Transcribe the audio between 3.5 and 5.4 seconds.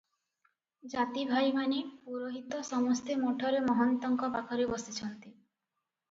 ମହନ୍ତଙ୍କ ପାଖରେ ବସିଛନ୍ତି।